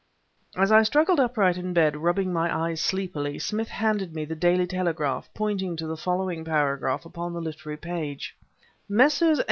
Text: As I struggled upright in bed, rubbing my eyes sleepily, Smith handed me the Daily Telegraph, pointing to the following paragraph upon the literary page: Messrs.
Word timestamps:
As 0.57 0.71
I 0.71 0.81
struggled 0.81 1.19
upright 1.19 1.57
in 1.57 1.73
bed, 1.73 1.95
rubbing 1.95 2.33
my 2.33 2.51
eyes 2.51 2.81
sleepily, 2.81 3.37
Smith 3.37 3.67
handed 3.69 4.15
me 4.15 4.25
the 4.25 4.33
Daily 4.35 4.65
Telegraph, 4.65 5.29
pointing 5.35 5.75
to 5.75 5.85
the 5.85 5.95
following 5.95 6.43
paragraph 6.43 7.05
upon 7.05 7.33
the 7.33 7.39
literary 7.39 7.77
page: 7.77 8.35
Messrs. 8.89 9.39